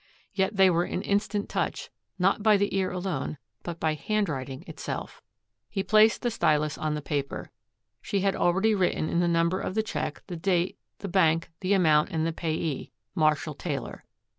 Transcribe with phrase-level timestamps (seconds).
[0.33, 5.21] Yet they were in instant touch, not by the ear alone, but by handwriting itself.
[5.69, 7.51] He placed the stylus on the paper.
[8.01, 11.73] She had already written in the number of the check, the date, the bank, the
[11.73, 14.03] amount, and the payee, Marshall Taylor.